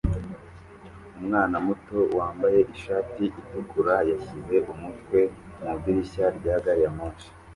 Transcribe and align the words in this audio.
Umwana 1.19 1.55
muto 1.65 1.97
wambaye 2.17 2.59
ishati 2.75 3.23
itukura 3.39 3.95
yashyize 4.11 4.55
umutwe 4.73 5.19
mu 5.59 5.69
idirishya 5.77 6.25
rya 6.37 6.55
gari 6.63 6.81
ya 6.85 6.91
moshi 6.97 7.29